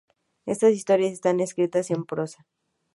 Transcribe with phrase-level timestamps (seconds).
[0.47, 2.47] Estas historias están escritas en prosa.